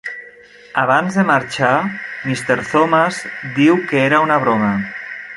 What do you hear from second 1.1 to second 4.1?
de marxar, Mr. Thomas diu que